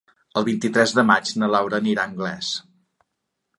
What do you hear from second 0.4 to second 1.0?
vint-i-tres